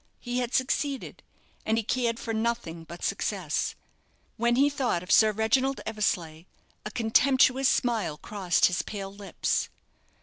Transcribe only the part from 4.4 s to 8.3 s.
he thought of Sir Reginald Eversleigh, a contemptuous smile